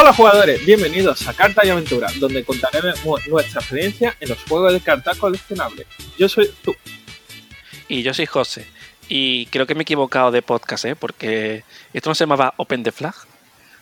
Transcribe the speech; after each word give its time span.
Hola 0.00 0.14
jugadores, 0.14 0.64
bienvenidos 0.64 1.28
a 1.28 1.34
Carta 1.34 1.60
y 1.62 1.68
Aventura, 1.68 2.08
donde 2.18 2.42
contaremos 2.42 3.28
nuestra 3.28 3.60
experiencia 3.60 4.16
en 4.18 4.30
los 4.30 4.42
juegos 4.44 4.72
de 4.72 4.80
cartas 4.80 5.18
coleccionables. 5.18 5.86
Yo 6.16 6.26
soy 6.26 6.50
tú. 6.64 6.74
Y 7.86 8.02
yo 8.02 8.14
soy 8.14 8.24
José. 8.24 8.66
Y 9.10 9.44
creo 9.46 9.66
que 9.66 9.74
me 9.74 9.80
he 9.80 9.82
equivocado 9.82 10.30
de 10.30 10.40
podcast, 10.40 10.86
¿eh? 10.86 10.96
Porque 10.96 11.64
esto 11.92 12.08
no 12.08 12.14
se 12.14 12.22
llamaba 12.24 12.54
Open 12.56 12.82
the 12.82 12.92
Flag. 12.92 13.14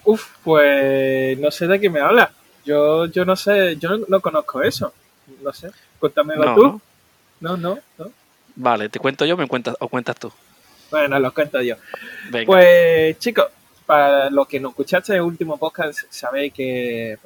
Uf, 0.03 0.27
pues 0.43 1.39
no 1.39 1.53
sé 1.53 1.69
de 1.69 1.79
qué 1.79 1.89
me 1.89 2.01
habla. 2.01 2.33
Yo, 2.65 3.07
yo 3.07 3.25
no 3.25 3.37
sé, 3.37 3.77
yo 3.77 3.97
no, 4.09 4.21
conozco 4.21 4.61
eso. 4.61 4.93
No 5.41 5.53
sé, 5.53 5.71
cuéntamelo 6.01 6.53
tú. 6.53 6.81
No, 7.39 7.57
no, 7.57 7.79
no. 7.97 8.11
Vale, 8.57 8.89
¿te 8.89 8.99
cuento 8.99 9.25
yo 9.25 9.37
me 9.37 9.47
cuentas, 9.47 9.77
o 9.79 9.87
cuentas 9.87 10.17
tú? 10.19 10.33
Bueno, 10.91 11.21
lo 11.21 11.33
cuento 11.33 11.63
yo. 11.63 11.77
Pues 12.45 13.17
chicos, 13.21 13.47
para 13.89 14.29
los 14.29 14.47
que 14.47 14.61
no 14.61 14.69
escuchaste 14.69 15.15
el 15.15 15.23
último 15.23 15.57
podcast, 15.57 16.01
sabéis 16.11 16.53
que 16.53 17.17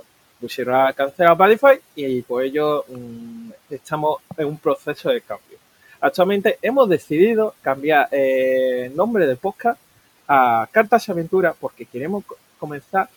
pusieron 0.40 0.76
a 0.76 0.92
cancelar 0.92 1.36
Badify 1.36 1.80
y 1.96 2.22
por 2.22 2.44
ello 2.44 2.84
mm, 2.86 3.50
estamos 3.68 4.20
en 4.36 4.46
un 4.46 4.58
proceso 4.58 5.08
de 5.10 5.22
cambio. 5.22 5.58
Actualmente 6.00 6.60
hemos 6.62 6.88
decidido 6.88 7.56
cambiar 7.62 8.08
eh, 8.12 8.84
el 8.86 8.94
nombre 8.94 9.26
del 9.26 9.38
podcast 9.38 9.80
a 10.28 10.68
Cartas 10.70 11.08
y 11.08 11.10
Aventuras 11.10 11.56
porque 11.58 11.84
queremos 11.84 12.22
comenzar 12.60 13.08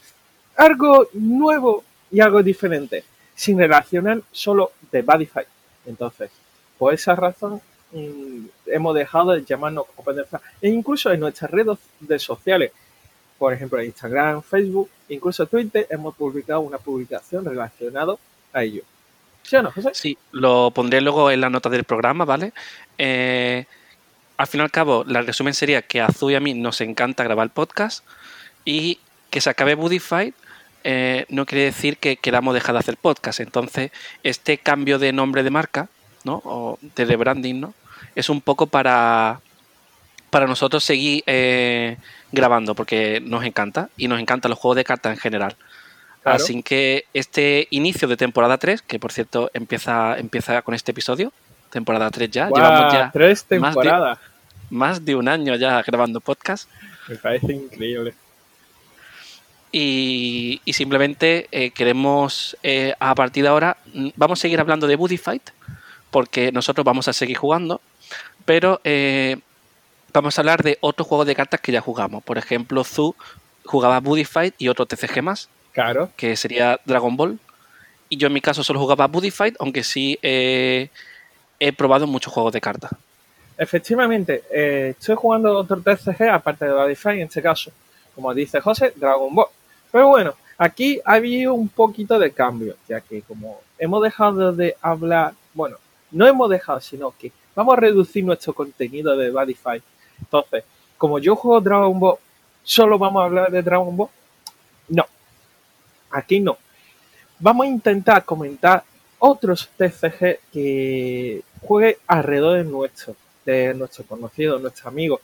algo 0.56 1.08
nuevo 1.14 1.84
y 2.10 2.22
algo 2.22 2.42
diferente, 2.42 3.04
sin 3.36 3.60
relacionar 3.60 4.24
solo 4.32 4.72
de 4.92 5.04
Badify. 5.04 5.46
Entonces, 5.86 6.32
por 6.80 6.96
esa 6.96 7.16
razón 7.16 7.62
mm, 7.92 8.46
hemos 8.66 8.96
dejado 8.96 9.34
de 9.34 9.46
llamarnos 9.46 9.86
Open 9.98 10.26
E 10.64 10.70
incluso 10.70 11.12
en 11.12 11.20
nuestras 11.20 11.52
redes 11.52 11.78
sociales, 12.24 12.72
por 13.38 13.54
ejemplo 13.54 13.82
Instagram, 13.82 14.42
Facebook, 14.42 14.90
incluso 15.10 15.46
Twitter, 15.46 15.88
hemos 15.90 16.16
publicado 16.16 16.62
una 16.62 16.78
publicación 16.78 17.46
relacionada 17.46 18.16
a 18.54 18.64
ello. 18.64 18.84
¿Sí 19.44 19.56
o 19.56 19.62
no, 19.62 19.72
José? 19.72 19.92
Sí, 19.94 20.18
lo 20.32 20.72
pondré 20.72 21.02
luego 21.02 21.30
en 21.30 21.42
la 21.42 21.50
nota 21.50 21.70
del 21.70 21.84
programa, 21.84 22.26
¿vale? 22.26 22.54
Eh, 22.98 23.66
al 24.38 24.48
fin 24.48 24.62
y 24.62 24.64
al 24.64 24.72
cabo, 24.72 25.06
el 25.08 25.26
resumen 25.26 25.54
sería 25.54 25.82
que 25.82 26.02
a 26.02 26.08
Azul 26.08 26.32
y 26.32 26.36
a 26.36 26.40
mí 26.40 26.54
nos 26.54 26.82
encanta 26.82 27.24
grabar 27.24 27.50
podcast 27.52 28.04
y 28.66 29.00
que 29.30 29.42
se 29.42 29.50
acabe 29.50 29.76
Budify 29.76 30.34
eh, 30.88 31.26
no 31.30 31.48
quiere 31.48 31.64
decir 31.64 31.98
que 31.98 32.16
queramos 32.18 32.54
dejar 32.54 32.74
de 32.74 32.80
hacer 32.80 32.96
podcast. 32.98 33.40
Entonces, 33.40 33.92
este 34.22 34.60
cambio 34.60 35.00
de 35.00 35.14
nombre 35.14 35.42
de 35.42 35.50
marca, 35.50 35.90
¿no? 36.24 36.44
O 36.46 36.78
de 36.80 37.06
rebranding, 37.06 37.60
¿no? 37.60 37.74
Es 38.14 38.30
un 38.30 38.40
poco 38.40 38.68
para, 38.68 39.42
para 40.30 40.46
nosotros 40.46 40.84
seguir 40.84 41.24
eh, 41.26 41.98
grabando, 42.36 42.76
porque 42.76 43.22
nos 43.22 43.44
encanta 43.44 43.90
y 43.98 44.08
nos 44.08 44.20
encantan 44.20 44.50
los 44.50 44.60
juegos 44.60 44.76
de 44.76 44.84
cartas 44.84 45.14
en 45.14 45.20
general. 45.20 45.56
Así 46.24 46.64
que 46.64 47.06
este 47.14 47.68
inicio 47.70 48.08
de 48.08 48.18
temporada 48.18 48.58
3, 48.58 48.82
que 48.82 49.00
por 49.00 49.12
cierto 49.12 49.52
empieza, 49.54 50.18
empieza 50.18 50.62
con 50.64 50.74
este 50.74 50.92
episodio, 50.92 51.32
temporada 51.70 52.10
3 52.10 52.32
ya, 52.32 52.50
llevamos 52.50 52.94
ya 52.94 53.12
tres 53.14 53.44
temporadas. 53.46 54.20
Más 54.72 55.06
de, 55.06 55.16
un 55.16 55.28
año 55.28 55.56
ya 55.56 55.82
grabando 55.84 56.20
podcast. 56.20 56.68
Me 57.08 57.16
parece 57.16 57.54
increíble. 57.54 58.16
Y, 59.72 60.62
simplemente 60.74 61.48
eh, 61.52 61.70
queremos, 61.72 62.58
eh, 62.64 62.96
a 62.98 63.14
partir 63.14 63.44
de 63.44 63.50
ahora, 63.50 63.78
mm, 63.94 64.10
vamos 64.16 64.40
a 64.40 64.42
seguir 64.42 64.60
hablando 64.60 64.88
de 64.88 64.96
Buddy 64.96 65.18
Fight, 65.18 65.50
porque 66.10 66.52
nosotros 66.52 66.86
vamos 66.86 67.08
a 67.08 67.14
seguir 67.14 67.38
jugando, 67.38 67.82
pero 68.46 68.80
eh, 68.84 69.38
vamos 70.16 70.38
a 70.38 70.42
hablar 70.42 70.64
de 70.64 70.78
otros 70.82 71.08
juegos 71.08 71.28
de 71.28 71.36
cartas 71.36 71.62
que 71.62 71.72
ya 71.72 71.82
jugamos. 71.82 72.24
Por 72.24 72.38
ejemplo, 72.38 72.84
Zu 72.84 73.16
jugaba 73.66 74.00
Buddy 74.00 74.26
Fight 74.26 74.56
y 74.58 74.70
otro 74.70 74.86
TCG 74.86 75.22
más, 75.22 75.50
claro. 75.74 76.10
que 76.16 76.36
sería 76.36 76.80
Dragon 76.86 77.16
Ball. 77.16 77.40
Y 78.10 78.18
yo 78.18 78.28
en 78.28 78.34
mi 78.34 78.42
caso 78.42 78.64
solo 78.64 78.80
jugaba 78.80 79.08
Buddy 79.08 79.32
Fight, 79.32 79.56
aunque 79.60 79.84
sí 79.84 80.18
he 80.22 80.90
probado 81.78 82.08
muchos 82.08 82.32
juegos 82.32 82.54
de 82.54 82.62
cartas. 82.62 82.92
Efectivamente, 83.58 84.44
estoy 84.52 85.16
jugando 85.16 85.58
otro 85.58 85.82
TCG 85.82 86.30
aparte 86.30 86.66
de 86.66 86.74
Buddy 86.74 86.96
Fight 86.96 87.20
en 87.20 87.28
este 87.28 87.42
caso. 87.42 87.72
Como 88.14 88.34
dice 88.34 88.62
José, 88.62 88.94
Dragon 88.96 89.34
Ball. 89.34 89.48
Pero 89.92 90.10
bueno, 90.10 90.34
aquí 90.58 91.02
ha 91.04 91.14
habido 91.14 91.54
un 91.54 91.70
poquito 91.70 92.20
de 92.20 92.32
cambio, 92.32 92.76
ya 92.88 93.02
que 93.02 93.22
como 93.22 93.62
hemos 93.78 94.04
dejado 94.04 94.54
de 94.54 94.76
hablar, 94.82 95.34
bueno, 95.54 95.78
no 96.12 96.28
hemos 96.28 96.50
dejado, 96.50 96.80
sino 96.80 97.14
que 97.18 97.32
vamos 97.56 97.78
a 97.78 97.82
reducir 97.82 98.24
nuestro 98.24 98.54
contenido 98.54 99.18
de 99.18 99.32
Badify. 99.32 99.82
Entonces, 100.20 100.64
como 100.98 101.20
yo 101.20 101.36
juego 101.36 101.62
Dragon 101.62 102.00
Ball, 102.00 102.18
¿solo 102.64 102.98
vamos 102.98 103.22
a 103.22 103.26
hablar 103.26 103.52
de 103.52 103.62
Dragon 103.62 103.96
Ball? 103.96 104.10
No, 104.90 105.06
aquí 106.12 106.40
no. 106.40 106.58
Vamos 107.40 107.66
a 107.66 107.70
intentar 107.70 108.24
comentar 108.24 108.84
otros 109.20 109.70
TCG 109.78 110.40
que 110.52 111.42
juegue 111.62 111.98
alrededor 112.08 112.58
de 112.58 112.64
nuestro, 112.64 113.16
de 113.46 113.74
nuestro 113.74 114.06
conocido, 114.06 114.60
nuestro 114.60 114.88
amigo. 114.88 115.20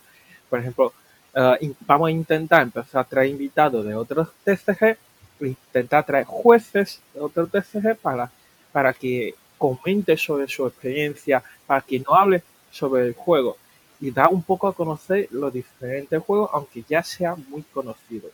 Por 0.50 0.60
ejemplo, 0.60 0.92
eh, 1.34 1.72
vamos 1.80 2.08
a 2.08 2.10
intentar 2.10 2.62
empezar 2.62 3.00
a 3.00 3.08
traer 3.08 3.30
invitados 3.30 3.84
de 3.84 3.94
otros 3.94 4.28
TCG, 4.44 4.98
intentar 5.40 6.04
traer 6.04 6.26
jueces 6.26 7.00
de 7.14 7.20
otros 7.20 7.50
TCG 7.50 7.96
para, 7.96 8.30
para 8.70 8.92
que 8.92 9.34
comente 9.56 10.16
sobre 10.16 10.48
su 10.48 10.66
experiencia, 10.66 11.42
para 11.66 11.80
que 11.80 12.00
no 12.00 12.14
hable 12.14 12.42
sobre 12.70 13.06
el 13.06 13.14
juego 13.14 13.56
y 14.02 14.10
da 14.10 14.28
un 14.28 14.42
poco 14.42 14.66
a 14.66 14.74
conocer 14.74 15.28
los 15.30 15.52
diferentes 15.52 16.20
juegos, 16.24 16.50
aunque 16.52 16.84
ya 16.88 17.04
sean 17.04 17.46
muy 17.48 17.62
conocidos. 17.62 18.32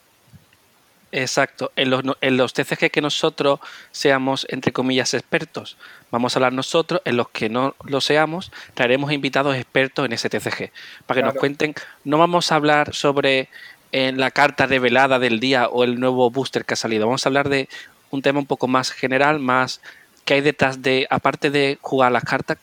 Exacto. 1.12 1.72
En 1.76 1.90
los, 1.90 2.02
en 2.22 2.38
los 2.38 2.54
TCG 2.54 2.90
que 2.90 3.02
nosotros 3.02 3.60
seamos, 3.90 4.46
entre 4.48 4.72
comillas, 4.72 5.12
expertos, 5.12 5.76
vamos 6.10 6.34
a 6.34 6.38
hablar 6.38 6.54
nosotros. 6.54 7.02
En 7.04 7.18
los 7.18 7.28
que 7.28 7.50
no 7.50 7.76
lo 7.84 8.00
seamos, 8.00 8.50
traeremos 8.72 9.12
invitados 9.12 9.56
expertos 9.56 10.06
en 10.06 10.12
ese 10.14 10.30
TCG. 10.30 10.72
Para 11.06 11.20
que 11.20 11.26
nos 11.26 11.34
cuenten, 11.34 11.74
no 12.02 12.16
vamos 12.16 12.50
a 12.50 12.54
hablar 12.56 12.94
sobre 12.94 13.50
en 13.92 14.16
eh, 14.16 14.18
la 14.18 14.30
carta 14.30 14.66
revelada 14.66 15.18
del 15.18 15.38
día 15.38 15.68
o 15.68 15.84
el 15.84 16.00
nuevo 16.00 16.30
booster 16.30 16.64
que 16.64 16.74
ha 16.74 16.76
salido. 16.78 17.06
Vamos 17.06 17.26
a 17.26 17.28
hablar 17.28 17.50
de 17.50 17.68
un 18.10 18.22
tema 18.22 18.38
un 18.38 18.46
poco 18.46 18.68
más 18.68 18.90
general, 18.90 19.38
más 19.38 19.82
que 20.24 20.34
hay 20.34 20.40
detrás 20.40 20.80
de, 20.80 21.06
aparte 21.10 21.50
de 21.50 21.78
jugar 21.82 22.12
las 22.12 22.24
cartas, 22.24 22.56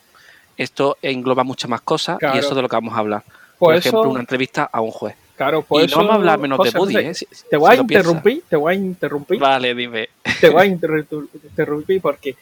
esto 0.58 0.98
engloba 1.02 1.44
muchas 1.44 1.70
más 1.70 1.82
cosas 1.82 2.18
y 2.22 2.38
eso 2.38 2.50
es 2.50 2.56
de 2.56 2.62
lo 2.62 2.70
que 2.70 2.76
vamos 2.76 2.96
a 2.96 3.00
hablar. 3.00 3.24
Por, 3.58 3.76
ejemplo, 3.76 4.10
una 4.10 4.20
entrevista 4.20 4.70
a 4.72 4.82
un 4.82 4.92
juez. 4.92 5.16
Claro, 5.38 5.64
por 5.64 5.84
y 5.84 5.88
no 5.88 5.98
vamos 5.98 6.12
a 6.12 6.16
hablar 6.16 6.40
menos 6.40 6.60
de 6.64 6.78
Buddy, 6.78 6.98
¿eh? 6.98 7.14
te 7.50 7.58
voy 7.58 7.76
a 7.76 7.76
interrumpir, 7.76 8.44
te 8.48 8.56
voy 8.56 8.74
a 8.74 8.78
interrumpir. 8.78 9.40
Vale, 9.40 9.76
dime. 9.76 10.10
Te 10.40 10.50
voy 10.50 10.62
a 10.62 10.66
interrumpir 10.66 12.02
porque 12.02 12.36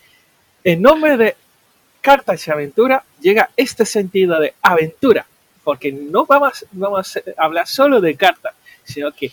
en 0.63 0.81
nombre 0.81 1.17
de 1.17 1.35
Cartas 2.03 2.45
y 2.45 2.51
Aventura 2.51 3.03
llega 3.21 3.49
este 3.55 3.85
sentido 3.85 4.37
de 4.39 4.53
aventura. 4.61 5.25
Porque 5.63 5.93
no 5.93 6.25
vamos, 6.25 6.65
vamos 6.73 7.15
a 7.15 7.43
hablar 7.43 7.65
solo 7.65 8.01
de 8.01 8.15
cartas, 8.15 8.53
sino 8.83 9.13
que 9.13 9.31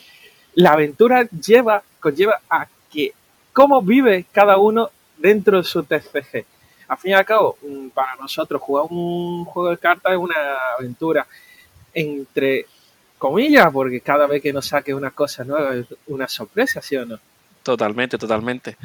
la 0.54 0.74
aventura 0.74 1.28
lleva, 1.30 1.82
conlleva 1.98 2.40
a 2.48 2.68
que 2.88 3.12
cómo 3.52 3.82
vive 3.82 4.26
cada 4.30 4.56
uno 4.58 4.90
dentro 5.18 5.58
de 5.58 5.64
su 5.64 5.82
TCG. 5.82 6.44
Al 6.90 6.98
fin 6.98 7.12
y 7.12 7.14
al 7.14 7.24
cabo, 7.24 7.56
para 7.94 8.16
nosotros 8.16 8.60
jugar 8.60 8.86
un 8.90 9.44
juego 9.44 9.70
de 9.70 9.78
cartas 9.78 10.10
es 10.10 10.18
una 10.18 10.34
aventura 10.76 11.24
entre 11.94 12.66
comillas, 13.16 13.70
porque 13.72 14.00
cada 14.00 14.26
vez 14.26 14.42
que 14.42 14.52
nos 14.52 14.66
saque 14.66 14.92
una 14.92 15.12
cosa 15.12 15.44
nueva 15.44 15.76
es 15.76 15.86
una 16.08 16.26
sorpresa, 16.26 16.82
¿sí 16.82 16.96
o 16.96 17.06
no? 17.06 17.20
Totalmente, 17.62 18.18
totalmente. 18.18 18.76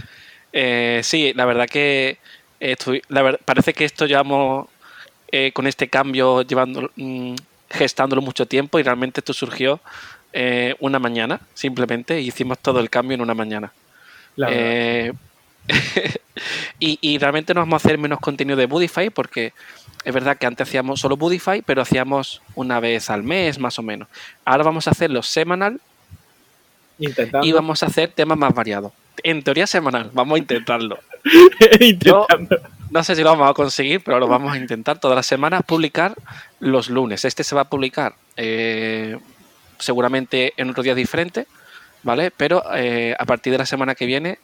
Eh, 0.53 1.01
sí, 1.03 1.33
la 1.33 1.45
verdad 1.45 1.67
que 1.67 2.19
estoy, 2.59 3.01
la 3.07 3.38
parece 3.43 3.73
que 3.73 3.85
esto 3.85 4.05
llevamos 4.05 4.67
eh, 5.31 5.51
con 5.51 5.66
este 5.66 5.87
cambio 5.87 6.43
llevando, 6.43 6.91
mm, 6.95 7.33
gestándolo 7.72 8.22
mucho 8.22 8.46
tiempo 8.46 8.78
y 8.78 8.84
realmente 8.84 9.22
esto 9.22 9.34
surgió 9.34 9.79
eh, 10.31 10.75
una 10.79 10.99
mañana, 10.99 11.41
simplemente, 11.55 12.22
hicimos 12.22 12.59
todo 12.59 12.79
el 12.79 12.91
cambio 12.91 13.16
en 13.16 13.22
una 13.22 13.34
mañana. 13.34 13.73
y, 16.79 16.97
y, 17.01 17.17
realmente 17.17 17.53
no 17.53 17.61
vamos 17.61 17.83
a 17.83 17.87
hacer 17.87 17.97
menos 17.97 18.19
contenido 18.19 18.57
de 18.57 18.66
Budify 18.66 19.09
porque 19.09 19.53
es 20.03 20.13
verdad 20.13 20.37
que 20.37 20.45
antes 20.45 20.67
hacíamos 20.67 20.99
solo 20.99 21.17
Budify, 21.17 21.61
pero 21.61 21.81
hacíamos 21.81 22.41
una 22.53 22.79
vez 22.79 23.09
al 23.09 23.23
mes 23.23 23.59
más 23.59 23.79
o 23.79 23.81
menos. 23.81 24.07
Ahora 24.45 24.63
vamos 24.63 24.87
a 24.87 24.91
hacerlo 24.91 25.23
semanal 25.23 25.79
y 26.99 27.51
vamos 27.51 27.83
a 27.83 27.87
hacer 27.87 28.11
temas 28.11 28.37
más 28.37 28.53
variados. 28.53 28.91
En 29.23 29.43
teoría 29.43 29.67
semanal, 29.67 30.11
vamos 30.13 30.35
a 30.35 30.39
intentarlo. 30.39 30.99
Intentando. 31.79 32.57
No, 32.91 33.03
sé 33.03 33.16
si 33.16 33.23
lo 33.23 33.31
vamos 33.31 33.49
a 33.49 33.53
conseguir, 33.53 34.01
pero 34.03 34.19
lo 34.19 34.28
vamos 34.28 34.53
a 34.53 34.57
intentar 34.57 34.99
todas 34.99 35.16
las 35.16 35.25
semanas 35.25 35.63
publicar 35.66 36.13
los 36.59 36.89
lunes. 36.89 37.25
Este 37.25 37.43
se 37.43 37.55
va 37.55 37.61
a 37.61 37.69
publicar 37.69 38.16
eh, 38.37 39.17
seguramente 39.79 40.53
en 40.57 40.69
otro 40.69 40.83
día 40.83 40.95
diferente, 40.95 41.47
¿vale? 42.03 42.31
Pero 42.31 42.63
eh, 42.75 43.16
a 43.17 43.25
partir 43.25 43.51
de 43.51 43.57
la 43.57 43.66
semana 43.66 43.95
que 43.95 44.05
viene, 44.05 44.37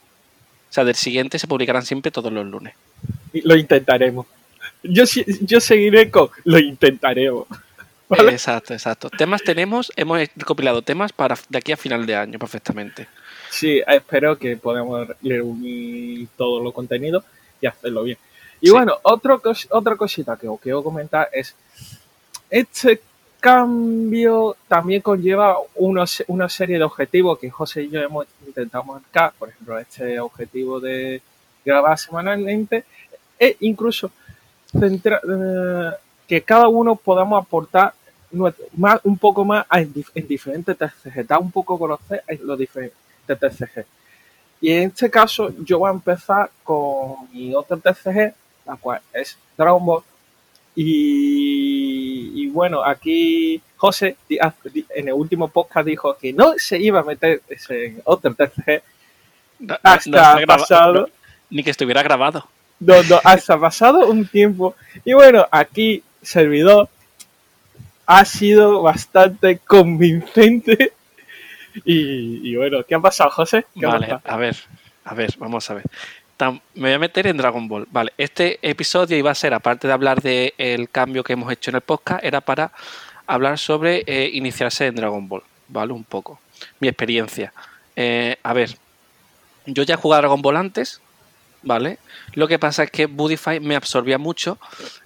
sea, 0.72 0.84
del 0.84 0.94
siguiente, 0.94 1.38
se 1.38 1.46
publicarán 1.46 1.84
siempre 1.84 2.10
todos 2.10 2.32
los 2.32 2.46
lunes. 2.46 2.74
Lo 3.32 3.56
intentaremos. 3.56 4.26
Yo, 4.82 5.04
yo 5.40 5.60
seguiré 5.60 6.10
con 6.10 6.30
lo 6.44 6.58
intentaremos. 6.58 7.46
Exacto, 8.10 8.74
exacto. 8.74 9.10
Temas 9.10 9.42
tenemos, 9.42 9.92
hemos 9.96 10.18
recopilado 10.36 10.82
temas 10.82 11.12
para 11.12 11.36
de 11.48 11.58
aquí 11.58 11.72
a 11.72 11.76
final 11.76 12.04
de 12.04 12.16
año 12.16 12.38
perfectamente. 12.38 13.08
Sí, 13.50 13.80
espero 13.86 14.38
que 14.38 14.56
podamos 14.56 15.08
reunir 15.22 16.28
todo 16.36 16.62
lo 16.62 16.72
contenido 16.72 17.24
y 17.60 17.66
hacerlo 17.66 18.02
bien. 18.02 18.18
Y 18.60 18.70
bueno, 18.70 18.96
otro 19.02 19.40
otra 19.70 19.96
cosita 19.96 20.36
que 20.36 20.48
os 20.48 20.60
quiero 20.60 20.82
comentar 20.82 21.28
es, 21.32 21.54
este 22.50 23.00
cambio 23.42 24.56
también 24.68 25.02
conlleva 25.02 25.56
unos, 25.74 26.22
una 26.28 26.48
serie 26.48 26.78
de 26.78 26.84
objetivos 26.84 27.40
que 27.40 27.50
José 27.50 27.82
y 27.82 27.90
yo 27.90 28.00
hemos 28.00 28.24
intentado 28.46 28.84
marcar, 28.84 29.32
por 29.36 29.48
ejemplo, 29.48 29.76
este 29.80 30.20
objetivo 30.20 30.78
de 30.78 31.20
grabar 31.64 31.98
semanalmente 31.98 32.84
e 33.40 33.56
incluso 33.60 34.12
eh, 34.80 35.90
que 36.28 36.42
cada 36.42 36.68
uno 36.68 36.94
podamos 36.94 37.42
aportar 37.42 37.92
más, 38.30 39.00
un 39.02 39.18
poco 39.18 39.44
más 39.44 39.66
en, 39.72 39.92
diferentes 40.28 40.78
TCG, 40.78 41.26
da 41.26 41.40
un 41.40 41.50
poco 41.50 41.76
conocer 41.76 42.22
los 42.42 42.56
diferentes 42.56 42.94
TCG. 43.26 43.84
Y 44.60 44.70
en 44.70 44.90
este 44.90 45.10
caso 45.10 45.52
yo 45.64 45.80
voy 45.80 45.90
a 45.90 45.94
empezar 45.94 46.48
con 46.62 47.28
mi 47.32 47.52
otro 47.56 47.76
TCG, 47.76 48.34
la 48.66 48.76
cual 48.80 49.00
es 49.12 49.36
Dragon 49.58 49.84
Ball. 49.84 50.04
Y, 50.74 52.48
bueno, 52.48 52.84
aquí 52.84 53.60
José 53.76 54.16
en 54.28 55.08
el 55.08 55.14
último 55.14 55.48
podcast 55.48 55.86
dijo 55.86 56.16
que 56.16 56.32
no 56.32 56.54
se 56.56 56.78
iba 56.78 57.00
a 57.00 57.04
meter 57.04 57.42
en 57.68 58.00
otro 58.04 58.34
TCG 58.34 58.82
hasta 59.82 60.46
pasado. 60.46 61.08
ni 61.50 61.62
que 61.62 61.70
estuviera 61.70 62.02
grabado. 62.02 62.48
No, 62.80 63.02
no, 63.04 63.20
hasta 63.22 63.58
pasado 63.60 64.08
un 64.08 64.26
tiempo. 64.26 64.74
Y 65.04 65.12
bueno, 65.12 65.46
aquí 65.50 66.02
servidor 66.20 66.88
ha 68.06 68.24
sido 68.24 68.82
bastante 68.82 69.58
convincente. 69.58 70.92
Y, 71.86 72.54
bueno, 72.54 72.84
¿qué 72.86 72.94
ha 72.94 73.00
pasado, 73.00 73.30
José? 73.30 73.64
vale, 73.76 74.18
a 74.22 74.36
ver, 74.36 74.54
a 75.06 75.14
ver, 75.14 75.34
vamos 75.38 75.70
a 75.70 75.74
ver. 75.74 75.84
Me 76.40 76.60
voy 76.74 76.92
a 76.92 76.98
meter 76.98 77.26
en 77.26 77.36
Dragon 77.36 77.68
Ball. 77.68 77.86
Vale, 77.90 78.12
este 78.18 78.58
episodio 78.62 79.16
iba 79.16 79.30
a 79.30 79.34
ser, 79.34 79.54
aparte 79.54 79.86
de 79.86 79.92
hablar 79.92 80.20
del 80.20 80.88
cambio 80.90 81.22
que 81.22 81.34
hemos 81.34 81.52
hecho 81.52 81.70
en 81.70 81.76
el 81.76 81.82
podcast, 81.82 82.24
era 82.24 82.40
para 82.40 82.72
hablar 83.26 83.58
sobre 83.58 84.02
eh, 84.06 84.30
iniciarse 84.32 84.86
en 84.86 84.96
Dragon 84.96 85.28
Ball, 85.28 85.42
¿vale? 85.68 85.92
Un 85.92 86.04
poco. 86.04 86.40
Mi 86.80 86.88
experiencia. 86.88 87.52
Eh, 87.94 88.36
a 88.42 88.52
ver, 88.52 88.76
yo 89.66 89.82
ya 89.84 89.94
he 89.94 89.98
jugado 89.98 90.22
Dragon 90.22 90.42
Ball 90.42 90.56
antes, 90.56 91.00
¿vale? 91.62 91.98
Lo 92.34 92.48
que 92.48 92.58
pasa 92.58 92.82
es 92.84 92.90
que 92.90 93.06
Budify 93.06 93.60
me 93.60 93.76
absorbía 93.76 94.18
mucho 94.18 94.58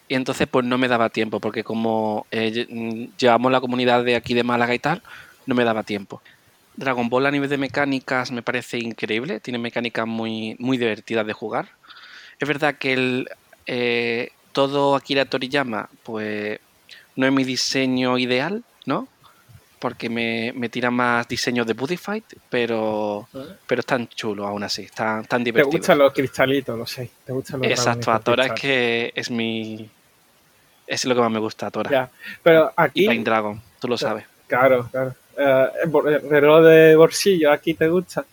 y 0.09 0.15
entonces 0.15 0.47
pues 0.49 0.65
no 0.65 0.79
me 0.79 0.89
daba 0.89 1.11
tiempo, 1.11 1.41
porque 1.41 1.65
como 1.65 2.27
eh, 2.31 2.67
mm, 2.69 3.17
llevamos 3.19 3.53
la 3.53 3.61
comunidad 3.61 4.05
de 4.05 4.17
aquí 4.17 4.35
de 4.35 4.45
Málaga 4.45 4.75
y 4.75 4.79
tal, 4.79 5.03
no 5.47 5.55
me 5.55 5.65
daba 5.65 5.83
tiempo. 5.83 6.23
Dragon 6.77 7.09
Ball 7.09 7.27
a 7.27 7.31
nivel 7.31 7.49
de 7.49 7.59
mecánicas 7.59 8.31
me 8.31 8.43
parece 8.43 8.79
increíble, 8.79 9.41
tiene 9.41 9.59
mecánicas 9.59 10.07
muy, 10.07 10.57
muy 10.59 10.79
divertidas 10.79 11.27
de 11.27 11.33
jugar. 11.33 11.69
Es 12.39 12.47
verdad 12.47 12.77
que 12.77 12.93
el, 12.93 13.29
eh, 13.67 14.31
todo 14.53 14.95
Akira 14.95 15.25
Toriyama, 15.25 15.89
pues 16.03 16.61
no 17.17 17.27
es 17.27 17.33
mi 17.33 17.45
diseño 17.45 18.19
ideal, 18.19 18.63
¿no? 18.85 19.09
porque 19.79 20.09
me, 20.09 20.53
me 20.57 20.69
tira 20.69 20.91
más 20.91 21.29
diseños 21.29 21.67
de 21.67 21.75
Buddyfight, 21.75 22.25
pero, 22.49 23.29
pero 23.67 23.81
es 23.81 23.87
tan 23.87 24.09
chulo 24.09 24.47
aún 24.47 24.63
así, 24.65 24.87
tan, 24.87 25.25
tan 25.27 25.45
divertido. 25.45 25.71
Te 25.71 25.79
gustan 25.79 25.99
los 25.99 26.13
cristalitos, 26.13 26.79
lo 26.79 26.87
sé. 26.87 27.11
Te 27.25 27.33
gustan 27.33 27.61
los 27.61 27.71
Exacto, 27.71 28.11
Atora 28.11 28.47
es 28.47 28.53
que 28.53 29.13
es 29.15 29.31
mi. 29.31 29.89
Es 30.87 31.05
lo 31.05 31.15
que 31.15 31.21
más 31.21 31.31
me 31.31 31.39
gusta, 31.39 31.67
Atora. 31.67 31.91
Ya, 31.91 32.11
pero 32.43 32.73
aquí. 32.77 33.09
Y 33.09 33.19
Dragon, 33.23 33.61
tú 33.81 33.89
lo 33.89 33.99
sabes. 33.99 34.25
Claro, 34.47 34.89
claro. 34.91 35.15
Eh, 35.37 35.69
el 35.85 36.31
reloj 36.31 36.65
de 36.65 36.97
bolsillo, 36.97 37.53
aquí 37.53 37.75
te 37.75 37.89
gusta. 37.89 38.25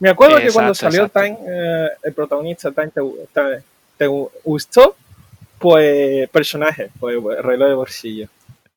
Me 0.00 0.10
acuerdo 0.10 0.38
que 0.38 0.50
cuando 0.50 0.74
salió 0.74 1.08
Time, 1.08 1.38
eh, 1.46 1.88
el 2.02 2.12
protagonista 2.12 2.72
Time 2.72 2.88
te, 2.88 3.62
te, 3.96 4.06
gustó, 4.06 4.96
pues 5.58 6.28
personaje, 6.30 6.90
pues 6.98 7.16
reloj 7.40 7.68
de 7.68 7.74
bolsillo. 7.74 8.28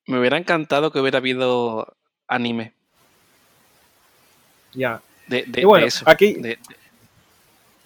Me 0.05 0.19
hubiera 0.19 0.37
encantado 0.37 0.91
que 0.91 0.99
hubiera 0.99 1.17
habido 1.17 1.95
anime. 2.27 2.73
Ya. 4.73 5.01
De, 5.27 5.45
eso. 5.83 6.03
Aquí. 6.07 6.37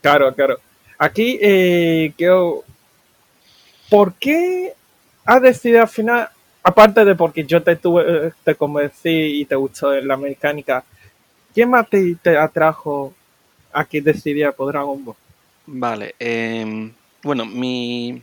Claro, 0.02 0.34
claro. 0.34 0.60
Aquí, 0.98 1.40
eh, 1.42 2.14
¿por 3.90 4.14
qué 4.16 4.74
has 5.24 5.42
decidido 5.42 5.82
al 5.82 5.88
final, 5.88 6.30
aparte 6.64 7.06
de 7.06 7.16
porque 7.16 7.46
yo 7.46 7.62
te, 7.64 7.76
tuve, 7.76 8.34
te 8.44 8.56
convencí 8.56 9.42
y 9.42 9.46
te 9.46 9.56
gustó 9.56 9.94
la 10.02 10.18
mecánica, 10.18 10.84
¿qué 11.54 11.66
más 11.66 11.88
te, 11.90 12.38
atrajo 12.38 13.14
a 13.72 13.86
que 13.86 14.02
decidieras 14.02 14.56
por 14.56 14.72
Dragon 14.72 15.04
Ball? 15.04 15.16
Vale, 15.66 16.16
em, 16.20 16.92
bueno, 17.22 17.46
mi, 17.46 18.22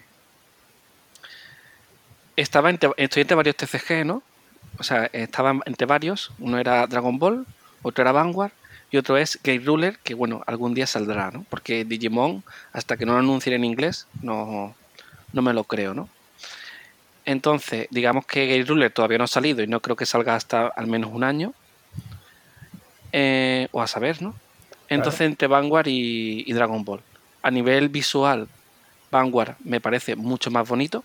estaba 2.36 2.70
entre, 2.70 2.90
estoy 2.96 3.22
entre 3.22 3.36
varios 3.36 3.56
TCG, 3.56 4.04
¿no? 4.04 4.22
O 4.78 4.82
sea, 4.82 5.08
estaba 5.12 5.58
entre 5.64 5.86
varios. 5.86 6.32
Uno 6.38 6.58
era 6.58 6.86
Dragon 6.86 7.18
Ball, 7.18 7.46
otro 7.82 8.02
era 8.02 8.12
Vanguard 8.12 8.52
y 8.90 8.98
otro 8.98 9.16
es 9.16 9.36
Gate 9.42 9.62
Ruler, 9.64 9.98
que 10.02 10.14
bueno, 10.14 10.42
algún 10.46 10.74
día 10.74 10.86
saldrá, 10.86 11.30
¿no? 11.30 11.44
Porque 11.48 11.84
Digimon, 11.84 12.44
hasta 12.72 12.96
que 12.96 13.06
no 13.06 13.12
lo 13.12 13.18
anuncien 13.18 13.54
en 13.54 13.64
inglés, 13.64 14.06
no, 14.22 14.74
no 15.32 15.42
me 15.42 15.52
lo 15.52 15.64
creo, 15.64 15.94
¿no? 15.94 16.08
Entonces, 17.26 17.88
digamos 17.90 18.24
que 18.24 18.46
Gate 18.46 18.64
Ruler 18.64 18.90
todavía 18.90 19.18
no 19.18 19.24
ha 19.24 19.28
salido 19.28 19.62
y 19.62 19.66
no 19.66 19.80
creo 19.80 19.96
que 19.96 20.06
salga 20.06 20.34
hasta 20.34 20.68
al 20.68 20.86
menos 20.86 21.10
un 21.12 21.24
año. 21.24 21.52
Eh, 23.12 23.68
o 23.72 23.82
a 23.82 23.86
saber, 23.86 24.22
¿no? 24.22 24.34
Entonces, 24.88 25.22
entre 25.22 25.48
Vanguard 25.48 25.88
y, 25.88 26.44
y 26.46 26.52
Dragon 26.54 26.84
Ball. 26.84 27.00
A 27.42 27.50
nivel 27.50 27.88
visual, 27.88 28.48
Vanguard 29.10 29.56
me 29.64 29.80
parece 29.80 30.16
mucho 30.16 30.50
más 30.50 30.66
bonito 30.68 31.04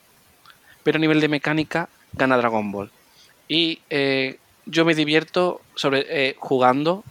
pero 0.84 0.98
a 0.98 1.00
nivel 1.00 1.22
de 1.22 1.28
mecánica 1.28 1.90
gana 2.14 2.38
Dragon 2.38 2.72
Ball. 2.72 2.92
Y 3.48 3.80
eh, 3.90 4.38
yo 4.66 4.86
me 4.86 4.96
divierto 4.96 5.62
sobre, 5.76 6.06
eh, 6.10 6.36
jugando 6.40 7.04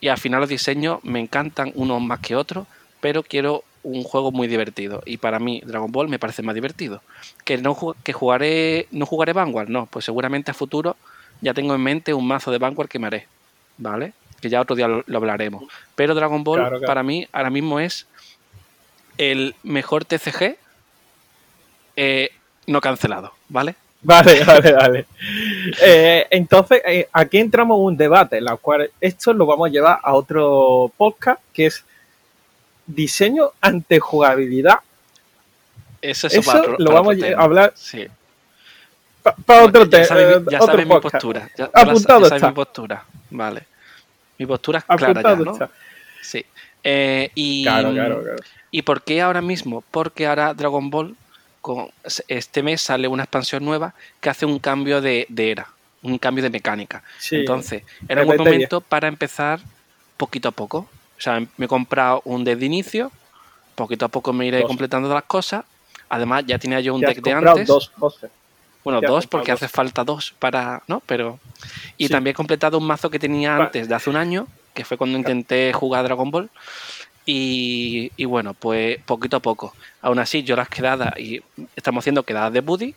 y 0.00 0.08
al 0.08 0.18
final 0.18 0.40
los 0.40 0.48
diseños 0.48 1.02
me 1.02 1.20
encantan 1.20 1.72
unos 1.74 2.00
más 2.00 2.20
que 2.20 2.36
otros, 2.36 2.66
pero 3.00 3.22
quiero 3.22 3.64
un 3.88 4.02
juego 4.02 4.30
muy 4.32 4.48
divertido 4.48 5.02
y 5.06 5.16
para 5.16 5.38
mí 5.38 5.62
Dragon 5.64 5.90
Ball 5.90 6.08
me 6.08 6.18
parece 6.18 6.42
más 6.42 6.54
divertido. 6.54 7.02
Que 7.44 7.58
no 7.58 7.76
que 8.02 8.12
jugaré 8.12 8.86
no 8.90 9.06
jugaré 9.06 9.32
Vanguard, 9.32 9.68
no, 9.68 9.86
pues 9.86 10.04
seguramente 10.04 10.50
a 10.50 10.54
futuro 10.54 10.96
ya 11.40 11.54
tengo 11.54 11.74
en 11.74 11.82
mente 11.82 12.14
un 12.14 12.26
mazo 12.26 12.50
de 12.50 12.58
Vanguard 12.58 12.88
que 12.88 12.98
me 12.98 13.06
haré, 13.06 13.26
¿vale? 13.76 14.12
Que 14.40 14.50
ya 14.50 14.60
otro 14.60 14.76
día 14.76 14.88
lo, 14.88 15.16
hablaremos. 15.16 15.64
Pero 15.94 16.14
Dragon 16.14 16.44
Ball 16.44 16.80
para 16.84 17.02
mí 17.02 17.26
ahora 17.32 17.50
mismo 17.50 17.80
es 17.80 18.06
el 19.16 19.54
mejor 19.62 20.04
TCG 20.04 20.56
eh, 21.96 22.30
no 22.66 22.80
cancelado, 22.80 23.32
¿vale? 23.48 23.74
Vale, 24.02 24.44
vale, 24.46 24.72
vale. 24.72 25.06
Eh, 25.82 26.26
entonces, 26.30 26.80
eh, 26.86 27.08
aquí 27.12 27.38
entramos 27.38 27.78
en 27.78 27.84
un 27.84 27.96
debate, 27.96 28.38
en 28.38 28.44
la 28.44 28.56
cual 28.56 28.90
esto 29.00 29.32
lo 29.32 29.46
vamos 29.46 29.68
a 29.68 29.72
llevar 29.72 29.98
a 30.02 30.14
otro 30.14 30.92
podcast, 30.96 31.40
que 31.52 31.66
es 31.66 31.84
diseño 32.88 33.52
ante 33.60 34.00
jugabilidad. 34.00 34.80
Eso, 36.02 36.26
Eso 36.26 36.76
lo 36.78 36.92
vamos 36.92 37.16
a 37.22 37.40
hablar. 37.40 37.72
Sí. 37.76 38.06
Para 39.46 39.64
otro 39.64 39.88
tema. 39.88 40.04
Ya 40.50 40.60
sabes, 40.60 40.86
mi 40.86 41.00
postura. 41.00 41.50
Ya, 41.56 41.70
Apuntado 41.72 42.22
ya 42.22 42.28
sabes 42.28 42.42
mi 42.42 42.52
postura. 42.52 43.04
Vale. 43.30 43.62
Mi 44.38 44.46
postura 44.46 44.78
es 44.78 44.84
clara 44.84 45.22
ya, 45.22 45.36
¿no? 45.36 45.58
Sí. 46.22 46.44
Eh, 46.82 47.30
y, 47.34 47.64
claro, 47.64 47.92
claro, 47.92 48.22
claro. 48.22 48.42
¿Y 48.70 48.82
por 48.82 49.02
qué 49.02 49.20
ahora 49.20 49.42
mismo? 49.42 49.84
Porque 49.90 50.26
ahora 50.26 50.54
Dragon 50.54 50.90
Ball 50.90 51.16
este 52.28 52.62
mes 52.62 52.80
sale 52.80 53.08
una 53.08 53.24
expansión 53.24 53.64
nueva 53.64 53.94
que 54.20 54.30
hace 54.30 54.46
un 54.46 54.58
cambio 54.58 55.00
de, 55.00 55.26
era, 55.36 55.68
un 56.02 56.18
cambio 56.18 56.42
de 56.42 56.50
mecánica. 56.50 57.02
Entonces, 57.30 57.82
era 58.08 58.22
un 58.22 58.28
buen 58.28 58.38
momento 58.38 58.80
para 58.80 59.08
empezar 59.08 59.60
poquito 60.16 60.48
a 60.48 60.52
poco. 60.52 60.88
O 61.18 61.20
sea, 61.20 61.40
me 61.56 61.64
he 61.66 61.68
comprado 61.68 62.22
un 62.24 62.44
deck 62.44 62.58
de 62.58 62.66
inicio, 62.66 63.10
poquito 63.74 64.06
a 64.06 64.08
poco 64.08 64.32
me 64.32 64.46
iré 64.46 64.62
completando 64.62 65.12
las 65.12 65.24
cosas. 65.24 65.64
Además, 66.08 66.44
ya 66.46 66.58
tenía 66.58 66.80
yo 66.80 66.94
un 66.94 67.00
deck 67.00 67.20
de 67.20 67.32
antes. 67.32 67.66
Dos, 67.66 67.92
Bueno, 68.84 69.00
dos 69.00 69.26
porque 69.26 69.52
hace 69.52 69.68
falta 69.68 70.04
dos 70.04 70.34
para, 70.38 70.82
¿no? 70.86 71.02
Pero 71.04 71.38
y 71.96 72.08
también 72.08 72.32
he 72.32 72.34
completado 72.34 72.78
un 72.78 72.86
mazo 72.86 73.10
que 73.10 73.18
tenía 73.18 73.56
antes 73.56 73.88
de 73.88 73.94
hace 73.94 74.08
un 74.08 74.16
año, 74.16 74.46
que 74.74 74.84
fue 74.84 74.96
cuando 74.96 75.18
intenté 75.18 75.72
jugar 75.72 76.04
Dragon 76.04 76.30
Ball 76.30 76.50
y, 77.30 78.24
bueno, 78.24 78.54
pues 78.54 78.98
poquito 79.04 79.36
a 79.36 79.40
poco. 79.40 79.74
Aún 80.00 80.18
así, 80.18 80.44
yo 80.44 80.56
las 80.56 80.70
quedadas, 80.70 81.18
y 81.18 81.42
estamos 81.76 82.02
haciendo 82.02 82.22
quedadas 82.22 82.54
de 82.54 82.60
Buddy. 82.62 82.94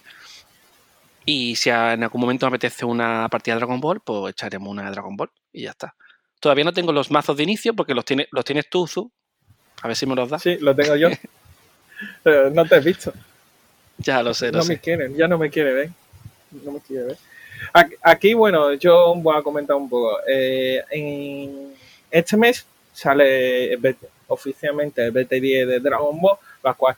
Y 1.25 1.56
si 1.58 1.70
en 1.70 2.01
algún 2.01 2.22
momento 2.22 2.46
me 2.46 2.56
apetece 2.56 2.86
una 2.86 3.28
partida 3.30 3.56
de 3.56 3.60
Dragon 3.60 3.82
Ball, 3.82 4.00
pues 4.00 4.32
echaremos 4.32 4.70
una 4.70 4.86
de 4.86 4.92
Dragon 4.92 5.18
Ball 5.18 5.30
y 5.51 5.63
ya 5.63 5.72
está. 5.72 5.96
Todavía 6.42 6.66
no 6.66 6.74
tengo 6.74 6.92
los 6.92 7.12
mazos 7.12 7.38
de 7.38 7.44
inicio 7.44 7.76
porque 7.76 7.94
los, 7.94 8.04
tiene, 8.04 8.28
los 8.32 8.44
tienes 8.44 8.68
tú. 8.68 9.12
A 9.84 9.88
ver 9.88 9.96
si 9.96 10.08
me 10.08 10.16
los 10.16 10.28
das. 10.28 10.42
Sí, 10.42 10.58
los 10.60 10.76
tengo 10.76 10.96
yo. 10.96 11.10
no 12.52 12.66
te 12.66 12.76
he 12.76 12.80
visto. 12.80 13.14
Ya 14.00 14.24
lo 14.24 14.34
sé, 14.34 14.52
No 14.52 14.66
me 14.66 14.80
quieren, 14.80 15.16
ya 15.16 15.28
no 15.28 15.38
me 15.38 15.52
quieren, 15.52 15.78
¿eh? 15.78 15.94
no 16.66 16.72
me 16.72 16.80
quiere 16.80 17.04
ver. 17.06 17.18
Aquí, 18.02 18.34
bueno, 18.34 18.74
yo 18.74 19.14
voy 19.16 19.38
a 19.38 19.44
comentar 19.44 19.76
un 19.76 19.88
poco. 19.88 20.18
Eh, 20.28 20.84
en 20.90 21.74
este 22.10 22.36
mes 22.36 22.66
sale 22.92 23.78
oficialmente 24.28 25.06
el 25.06 25.14
BT10 25.14 25.68
de 25.68 25.80
Dragon 25.80 26.20
Ball, 26.20 26.38
la 26.64 26.74
cual 26.74 26.96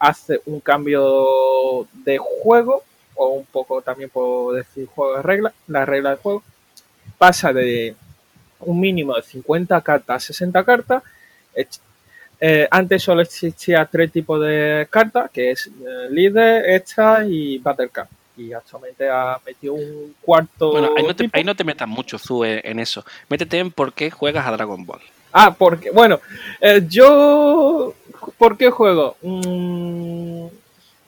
hace 0.00 0.40
un 0.46 0.58
cambio 0.58 1.86
de 1.92 2.18
juego, 2.18 2.82
o 3.14 3.28
un 3.28 3.46
poco 3.46 3.82
también 3.82 4.10
puedo 4.10 4.52
decir 4.52 4.86
juego 4.86 5.16
de 5.16 5.22
regla, 5.22 5.52
la 5.68 5.84
regla 5.84 6.10
del 6.10 6.18
juego. 6.18 6.42
Pasa 7.18 7.52
de 7.52 7.94
un 8.60 8.80
mínimo 8.80 9.14
de 9.14 9.22
50 9.22 9.80
cartas 9.80 10.24
a 10.24 10.26
60 10.26 10.64
cartas. 10.64 11.02
Eh, 12.42 12.66
antes 12.70 13.02
solo 13.02 13.20
existía 13.20 13.84
tres 13.84 14.10
tipos 14.12 14.40
de 14.40 14.86
cartas, 14.88 15.30
que 15.30 15.50
es 15.50 15.66
eh, 15.66 16.08
líder, 16.10 16.70
extra 16.70 17.26
y 17.26 17.58
battle 17.58 17.90
card 17.90 18.08
y 18.40 18.52
actualmente 18.52 19.08
ha 19.08 19.38
metido 19.44 19.74
un 19.74 20.14
cuarto. 20.22 20.72
Bueno, 20.72 20.90
ahí 21.32 21.44
no 21.44 21.54
te, 21.54 21.64
metas 21.64 21.88
mucho, 21.88 22.18
Zue, 22.18 22.60
en 22.64 22.78
eso. 22.78 23.04
Métete 23.28 23.58
en 23.58 23.70
por 23.70 23.92
qué 23.92 24.10
juegas 24.10 24.46
a 24.46 24.52
Dragon 24.52 24.84
Ball. 24.86 25.00
Ah, 25.32 25.54
porque, 25.56 25.90
bueno, 25.90 26.20
eh, 26.60 26.82
yo. 26.88 27.94
¿Por 28.38 28.56
qué 28.56 28.70
juego? 28.70 29.16
Mm, 29.22 30.46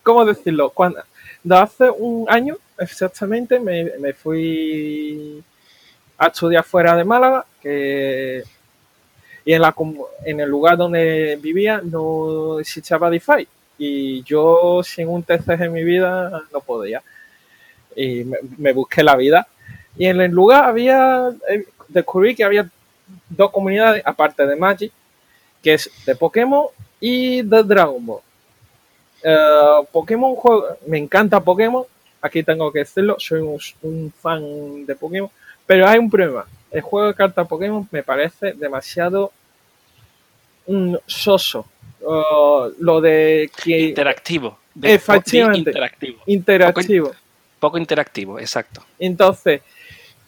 ¿Cómo 0.02 0.24
decirlo? 0.24 0.70
Cuando, 0.70 1.02
hace 1.50 1.90
un 1.90 2.26
año, 2.28 2.56
exactamente, 2.78 3.58
me, 3.58 4.12
fui 4.12 5.42
a 6.26 6.28
estudiar 6.28 6.64
fuera 6.64 6.96
de 6.96 7.04
Málaga, 7.04 7.44
que 7.60 8.42
y 9.44 9.52
en, 9.52 9.62
la, 9.62 9.74
en 10.24 10.40
el 10.40 10.48
lugar 10.48 10.76
donde 10.76 11.36
vivía 11.40 11.80
no 11.82 12.60
existía 12.60 12.96
DeFi 12.96 13.48
y 13.76 14.22
yo 14.22 14.82
sin 14.84 15.08
un 15.08 15.24
TCG 15.24 15.62
en 15.62 15.72
mi 15.72 15.82
vida 15.82 16.44
no 16.52 16.60
podía 16.60 17.02
y 17.96 18.24
me, 18.58 18.72
busqué 18.72 19.02
la 19.02 19.16
vida. 19.16 19.46
Y 19.96 20.06
en 20.06 20.20
el 20.20 20.30
lugar 20.30 20.64
había, 20.64 21.30
eh, 21.48 21.66
descubrí 21.88 22.34
que 22.34 22.44
había 22.44 22.70
dos 23.28 23.50
comunidades, 23.50 24.02
aparte 24.04 24.46
de 24.46 24.56
Magic, 24.56 24.92
que 25.62 25.74
es 25.74 25.90
de 26.06 26.14
Pokémon 26.14 26.66
y 27.00 27.42
de 27.42 27.62
Dragon 27.62 28.04
Ball. 28.04 28.20
Uh, 29.24 29.84
Pokémon 29.92 30.34
juego, 30.34 30.66
me 30.86 30.98
encanta 30.98 31.40
Pokémon, 31.40 31.84
aquí 32.20 32.42
tengo 32.42 32.72
que 32.72 32.80
decirlo, 32.80 33.16
soy 33.18 33.40
un, 33.82 34.12
fan 34.12 34.84
de 34.84 34.96
Pokémon, 34.96 35.30
pero 35.72 35.88
hay 35.88 35.98
un 35.98 36.10
problema. 36.10 36.44
El 36.70 36.82
juego 36.82 37.08
de 37.08 37.14
cartas 37.14 37.48
Pokémon 37.48 37.88
me 37.90 38.02
parece 38.02 38.52
demasiado 38.52 39.32
un 40.66 41.00
soso. 41.06 41.64
Uh, 42.02 42.72
lo 42.78 43.00
de 43.00 43.50
que 43.64 43.78
interactivo. 43.78 44.58
efectivamente, 44.82 45.70
interactivo. 45.70 46.18
Interactivo 46.26 47.12
poco 47.58 47.78
interactivo, 47.78 48.38
exacto. 48.38 48.84
Entonces, 48.98 49.62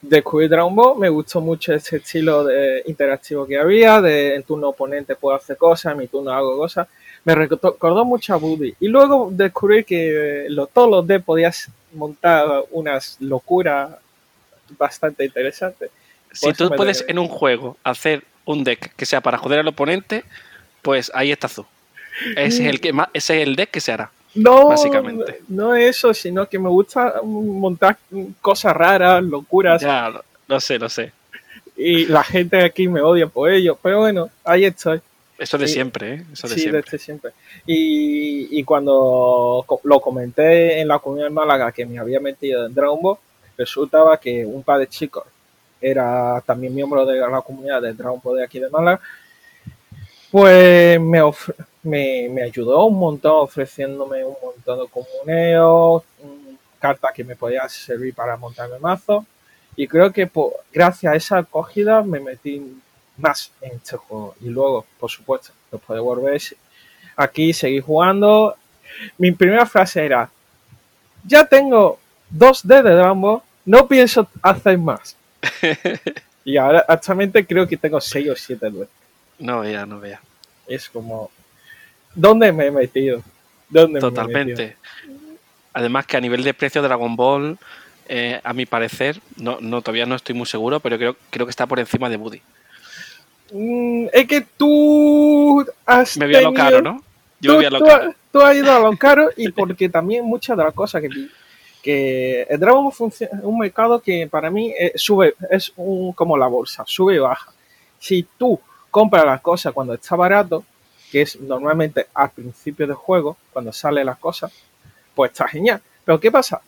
descubrí 0.01 0.49
Dragon 0.49 0.75
Ball, 0.75 0.99
me 0.99 1.11
gustó 1.11 1.43
mucho 1.43 1.75
ese 1.75 1.97
estilo 1.97 2.45
de 2.45 2.85
interactivo 2.87 3.45
que 3.45 3.59
había, 3.59 4.01
de 4.01 4.37
en 4.37 4.45
turno 4.45 4.69
oponente 4.69 5.17
puedo 5.17 5.37
hacer 5.37 5.59
cosas, 5.59 5.93
en 5.93 5.99
mi 5.99 6.07
turno 6.07 6.31
hago 6.31 6.57
cosas. 6.57 6.89
Me 7.25 7.35
recordó 7.35 8.05
mucho 8.07 8.33
a 8.33 8.37
Buddy. 8.37 8.77
Y 8.79 8.87
luego 8.87 9.29
descubrí 9.31 9.83
que 9.83 10.47
lo, 10.49 10.69
todos 10.69 10.89
los 10.89 11.07
D 11.07 11.19
podías 11.19 11.69
montar 11.93 12.47
unas 12.71 13.17
locuras 13.21 13.91
bastante 14.78 15.25
interesantes. 15.25 15.90
Si 16.33 16.52
tú 16.52 16.71
puedes 16.71 17.04
en 17.09 17.18
un 17.18 17.28
juego 17.28 17.76
hacer 17.85 18.25
un 18.44 18.64
deck 18.64 18.94
que 18.97 19.06
sea 19.06 19.21
para 19.21 19.38
joder 19.38 19.61
al 19.61 19.68
oponente, 19.68 20.25
pues 20.83 21.11
ahí 21.14 21.33
está 21.33 21.49
tú. 21.49 21.64
Ese 22.37 22.64
es 22.64 22.71
el, 22.71 22.80
que 22.80 22.92
ese 23.12 23.40
es 23.40 23.49
el 23.49 23.56
deck 23.56 23.71
que 23.71 23.80
se 23.80 23.92
hará. 23.92 24.11
No, 24.35 24.68
básicamente. 24.68 25.40
no 25.49 25.75
eso, 25.75 26.12
sino 26.12 26.49
que 26.49 26.59
me 26.59 26.68
gusta 26.68 27.21
montar 27.23 27.99
cosas 28.40 28.75
raras, 28.75 29.23
locuras. 29.23 29.80
Ya, 29.80 30.12
lo, 30.49 30.61
sé, 30.61 30.78
lo 30.78 30.88
sé. 30.88 31.12
Y 31.76 32.06
la 32.06 32.25
gente 32.25 32.62
aquí 32.62 32.88
me 32.88 33.00
odia 33.00 33.26
por 33.28 33.50
ello, 33.50 33.78
pero 33.80 34.00
bueno, 34.00 34.30
ahí 34.44 34.64
estoy. 34.64 35.00
Eso 35.38 35.59
de 35.59 35.66
siempre, 35.66 36.14
¿eh? 36.14 36.25
Eso 36.33 36.49
de 36.49 36.54
sí, 36.54 36.61
siempre. 36.61 36.83
de 36.90 36.99
siempre. 36.99 37.30
Y, 37.66 38.59
y, 38.59 38.62
cuando 38.62 39.64
lo 39.83 40.00
comenté 40.00 40.80
en 40.80 40.87
la 40.87 41.00
comunidad 41.00 41.26
de 41.26 41.35
Málaga 41.35 41.73
que 41.73 41.85
me 41.85 41.99
había 41.99 42.21
metido 42.21 42.66
en 42.66 42.75
Dragon 42.75 43.02
Ball, 43.02 43.18
resultaba 43.57 44.19
que 44.19 44.45
un 44.45 44.63
par 44.63 44.81
de 44.81 44.89
chicos 44.89 45.25
era 45.81 46.43
también 46.47 46.75
miembro 46.75 47.05
de 47.05 47.19
la 47.19 47.43
comunidad 47.43 47.83
de 47.83 47.93
Dragon 47.93 48.21
Ball 48.23 48.39
de 48.39 48.45
aquí 48.45 48.59
de 48.59 48.71
Málaga, 48.71 49.01
pues 50.31 51.01
me, 51.01 51.21
me, 51.83 52.29
me, 52.31 52.43
ayudó 52.43 52.87
un 52.87 52.99
montón 52.99 53.45
ofreciéndome 53.45 54.25
un 54.25 54.35
montón 54.43 54.81
de 54.81 54.89
comuneos, 54.89 56.03
cartas 56.81 57.13
que 57.15 57.25
me 57.25 57.37
podían 57.37 57.69
servir 57.71 58.15
para 58.15 58.37
montarme 58.37 58.79
mazo. 58.79 59.25
Y 59.77 59.89
creo 59.89 60.13
que 60.13 60.31
gracias 60.73 61.13
a 61.13 61.17
esa 61.17 61.39
acogida 61.39 62.03
me 62.03 62.21
metí 62.21 62.81
más 63.17 63.51
en 63.61 63.77
este 63.77 63.97
juego. 63.97 64.35
Y 64.41 64.49
luego, 64.49 64.85
por 64.99 65.11
supuesto, 65.11 65.53
después 65.71 65.97
de 65.97 66.01
volver 66.01 66.41
aquí, 67.17 67.53
seguí 67.53 67.81
jugando. 67.81 68.55
Mi 69.19 69.33
primera 69.33 69.67
frase 69.67 70.05
era, 70.05 70.31
ya 71.25 71.47
tengo 71.47 71.99
dos 72.31 72.66
D 72.66 72.83
de 72.83 72.90
Dragon 72.90 73.43
no 73.64 73.88
pienso 73.88 74.28
hacer 74.43 74.78
más. 74.78 75.16
y 76.45 76.57
ahora 76.57 76.85
actualmente 76.87 77.45
creo 77.47 77.66
que 77.66 77.76
tengo 77.76 78.00
6 78.00 78.31
o 78.31 78.37
7 78.37 78.71
D. 78.71 78.87
No 79.38 79.61
vea, 79.61 79.87
no 79.87 80.00
vea. 80.00 80.21
Es 80.66 80.88
como, 80.88 81.31
¿dónde 82.14 82.52
me 82.52 82.66
he 82.66 82.71
metido? 82.71 83.23
¿Dónde 83.69 84.00
Totalmente. 84.00 84.76
Además 85.73 86.07
que 86.07 86.16
a 86.16 86.21
nivel 86.21 86.45
de 86.45 86.54
precio 86.54 86.83
Dragon 86.83 87.16
Ball, 87.16 87.59
eh, 88.09 88.40
a 88.45 88.52
mi 88.52 88.64
parecer, 88.64 89.21
no, 89.37 89.59
no, 89.61 89.83
todavía 89.83 90.07
no 90.07 90.14
estoy 90.14 90.35
muy 90.35 90.47
seguro, 90.47 90.78
pero 90.81 90.97
creo, 90.97 91.16
creo 91.31 91.47
que 91.47 91.50
está 91.50 91.66
por 91.66 91.81
encima 91.81 92.09
de 92.09 92.16
Buddy. 92.16 92.43
Mm, 93.52 94.07
es 94.12 94.26
que 94.26 94.47
tú 94.57 95.66
has 95.85 96.16
Me 96.16 96.26
voy 96.26 96.37
a 96.37 96.40
lo 96.43 96.54
caro, 96.54 96.81
¿no? 96.81 97.02
Yo 97.40 97.54
tú, 97.54 97.61
me 97.61 97.66
a 97.66 97.71
lo 97.71 97.85
caro. 97.85 98.14
Tú, 98.33 98.40
has 98.40 98.57
ido 98.57 98.73
a 98.73 98.78
lo 98.78 98.97
caro 98.97 99.31
y 99.37 99.49
porque 99.52 99.88
también 99.88 100.25
muchas 100.25 100.57
de 100.57 100.64
las 100.64 100.75
cosas 100.75 101.02
que 101.02 101.09
que 101.85 102.47
el 102.49 102.59
Dragon 102.59 102.88
es 102.88 103.29
un 103.43 103.59
mercado 103.59 104.00
que 104.00 104.26
para 104.26 104.50
mí 104.50 104.73
eh, 104.79 104.93
sube, 104.95 105.35
es 105.50 105.71
un, 105.76 106.14
como 106.14 106.38
la 106.38 106.47
bolsa, 106.47 106.83
sube 106.87 107.17
y 107.17 107.19
baja. 107.19 107.53
Si 107.99 108.26
tú 108.38 108.59
compra 108.91 109.23
las 109.23 109.43
cosas 109.43 109.75
cuando 109.75 109.93
está 109.93 110.17
barato, 110.17 110.64
que 111.12 111.21
es 111.21 111.38
normalmente 111.38 112.07
al 112.14 112.31
principio 112.31 112.87
del 112.87 112.97
juego, 112.97 113.37
cuando 113.53 113.71
salen 113.71 114.07
las 114.07 114.17
cosas, 114.17 114.50
pues 115.14 115.33
está 115.33 115.47
genial. 115.47 115.83
Pero 116.07 116.19
¿qué 116.19 116.33
pasa? 116.33 116.62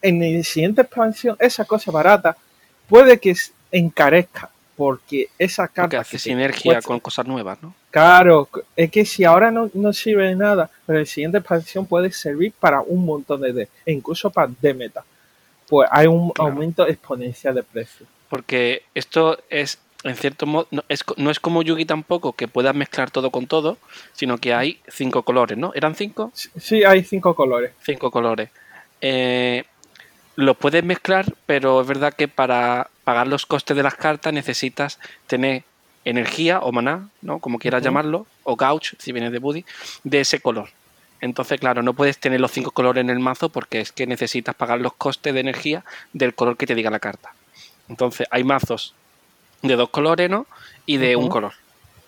En 0.00 0.18
la 0.18 0.42
siguiente 0.42 0.80
expansión, 0.80 1.36
esa 1.38 1.66
cosa 1.66 1.90
barata 1.90 2.34
puede 2.88 3.18
que 3.20 3.34
encarezca, 3.70 4.48
porque 4.76 5.28
esa 5.38 5.68
carta. 5.68 5.82
Porque 5.82 5.96
hace 5.96 6.18
sinergia 6.18 6.80
con 6.82 7.00
cosas 7.00 7.26
nuevas, 7.26 7.62
¿no? 7.62 7.74
Claro, 7.90 8.48
es 8.74 8.90
que 8.90 9.04
si 9.04 9.24
ahora 9.24 9.50
no, 9.50 9.70
no 9.74 9.92
sirve 9.92 10.28
de 10.28 10.36
nada, 10.36 10.70
pero 10.86 10.98
en 10.98 11.04
la 11.04 11.06
siguiente 11.06 11.38
expansión 11.38 11.86
puede 11.86 12.10
servir 12.10 12.52
para 12.58 12.80
un 12.80 13.04
montón 13.04 13.40
de 13.40 13.52
D, 13.52 13.68
e 13.86 13.92
incluso 13.92 14.30
para 14.30 14.50
D 14.60 14.74
meta. 14.74 15.04
Pues 15.68 15.88
hay 15.90 16.06
un 16.06 16.32
aumento 16.38 16.86
exponencial 16.86 17.54
de 17.54 17.62
precio. 17.62 18.06
Porque 18.28 18.82
esto 18.94 19.38
es 19.48 19.78
en 20.04 20.16
cierto 20.16 20.46
modo, 20.46 20.68
no 20.70 20.84
es, 20.88 21.02
no 21.16 21.30
es 21.30 21.40
como 21.40 21.62
Yugi 21.62 21.86
tampoco, 21.86 22.34
que 22.34 22.46
puedas 22.46 22.74
mezclar 22.74 23.10
todo 23.10 23.30
con 23.30 23.46
todo, 23.46 23.78
sino 24.12 24.36
que 24.36 24.52
hay 24.52 24.78
cinco 24.86 25.22
colores, 25.22 25.56
¿no? 25.56 25.72
¿Eran 25.74 25.94
cinco? 25.94 26.30
Sí, 26.34 26.84
hay 26.84 27.04
cinco 27.04 27.34
colores. 27.34 27.72
Cinco 27.82 28.10
colores. 28.10 28.50
Eh, 29.00 29.64
lo 30.36 30.54
puedes 30.54 30.84
mezclar, 30.84 31.24
pero 31.46 31.80
es 31.80 31.86
verdad 31.86 32.12
que 32.12 32.28
para 32.28 32.90
pagar 33.04 33.28
los 33.28 33.46
costes 33.46 33.76
de 33.76 33.82
las 33.82 33.94
cartas 33.94 34.32
necesitas 34.32 34.98
tener 35.26 35.62
energía 36.04 36.60
o 36.60 36.72
maná, 36.72 37.08
¿no? 37.22 37.38
Como 37.38 37.58
quieras 37.58 37.82
llamarlo, 37.82 38.26
o 38.42 38.56
gauch, 38.56 38.94
si 38.98 39.12
vienes 39.12 39.32
de 39.32 39.38
Buddy, 39.38 39.64
de 40.02 40.20
ese 40.20 40.40
color. 40.40 40.70
Entonces, 41.20 41.58
claro, 41.58 41.82
no 41.82 41.94
puedes 41.94 42.18
tener 42.18 42.40
los 42.40 42.52
cinco 42.52 42.72
colores 42.72 43.00
en 43.00 43.10
el 43.10 43.18
mazo 43.18 43.48
porque 43.48 43.80
es 43.80 43.92
que 43.92 44.06
necesitas 44.06 44.54
pagar 44.54 44.80
los 44.80 44.94
costes 44.94 45.32
de 45.32 45.40
energía 45.40 45.84
del 46.12 46.34
color 46.34 46.56
que 46.56 46.66
te 46.66 46.74
diga 46.74 46.90
la 46.90 46.98
carta. 46.98 47.32
Entonces, 47.88 48.26
hay 48.30 48.44
mazos 48.44 48.94
de 49.62 49.76
dos 49.76 49.88
colores, 49.88 50.28
¿no? 50.28 50.46
Y 50.84 50.98
de 50.98 51.16
un 51.16 51.28
color. 51.28 51.52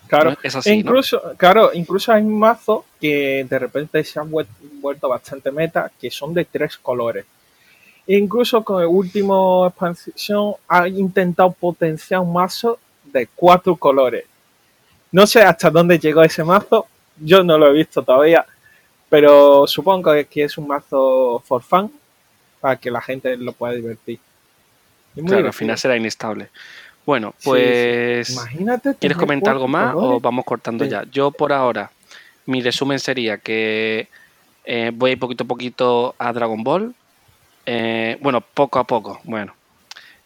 Claro, 0.07 0.37
es 0.41 0.55
así, 0.55 0.71
incluso, 0.71 1.21
claro, 1.35 1.71
incluso 1.73 2.13
hay 2.13 2.23
mazos 2.23 2.85
que 3.01 3.45
de 3.49 3.59
repente 3.59 4.03
se 4.03 4.19
han 4.19 4.31
vuelto 4.31 5.09
bastante 5.09 5.51
meta, 5.51 5.91
que 5.99 6.09
son 6.09 6.33
de 6.33 6.45
tres 6.45 6.77
colores. 6.77 7.25
Incluso 8.07 8.63
con 8.63 8.81
el 8.81 8.87
último 8.87 9.67
expansión 9.67 10.53
ha 10.67 10.87
intentado 10.87 11.51
potenciar 11.51 12.21
un 12.21 12.33
mazo 12.33 12.79
de 13.03 13.27
cuatro 13.35 13.75
colores. 13.75 14.25
No 15.11 15.27
sé 15.27 15.41
hasta 15.41 15.69
dónde 15.69 15.99
llegó 15.99 16.23
ese 16.23 16.43
mazo, 16.43 16.87
yo 17.17 17.43
no 17.43 17.57
lo 17.57 17.67
he 17.67 17.73
visto 17.73 18.01
todavía, 18.03 18.45
pero 19.09 19.67
supongo 19.67 20.11
que 20.29 20.43
es 20.43 20.57
un 20.57 20.67
mazo 20.67 21.41
for 21.45 21.61
fun, 21.61 21.91
para 22.59 22.75
que 22.77 22.91
la 22.91 23.01
gente 23.01 23.35
lo 23.37 23.53
pueda 23.53 23.73
divertir. 23.73 24.19
claro, 25.25 25.47
al 25.47 25.53
final 25.53 25.77
será 25.77 25.97
inestable. 25.97 26.49
Bueno, 27.05 27.33
pues. 27.43 28.29
Imagínate. 28.31 28.95
¿Quieres 28.95 29.17
comentar 29.17 29.53
algo 29.53 29.67
más 29.67 29.93
o 29.95 30.19
vamos 30.19 30.43
cortando 30.43 30.83
ya? 30.83 31.05
Yo 31.09 31.31
por 31.31 31.53
ahora, 31.53 31.89
mi 32.45 32.61
resumen 32.61 32.99
sería 32.99 33.37
que 33.37 34.09
eh, 34.65 34.91
voy 34.93 35.11
a 35.11 35.13
ir 35.13 35.19
poquito 35.19 35.45
a 35.45 35.47
poquito 35.47 36.15
a 36.17 36.33
Dragon 36.33 36.61
Ball. 36.63 36.93
Eh, 37.69 38.17
bueno, 38.21 38.39
poco 38.39 38.79
a 38.79 38.87
poco. 38.87 39.19
Bueno, 39.25 39.53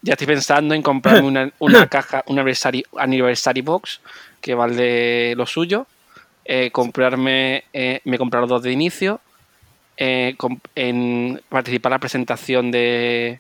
ya 0.04 0.14
estoy 0.14 0.28
pensando 0.28 0.76
en 0.76 0.84
comprarme 0.84 1.52
una, 1.60 1.88
caja, 1.90 2.24
un 2.28 2.38
anniversary, 2.38 3.62
box 3.62 4.00
que 4.40 4.54
vale 4.54 5.36
lo 5.36 5.48
suyo. 5.48 5.88
Eh, 6.46 6.70
comprarme, 6.72 7.66
eh, 7.74 8.02
me 8.06 8.16
he 8.16 8.20
comprado 8.20 8.46
dos 8.46 8.62
de 8.62 8.72
inicio. 8.72 9.20
en 9.98 11.42
participar 11.50 11.90
en 11.90 11.94
la 11.94 12.00
presentación 12.00 12.72
de, 12.72 13.40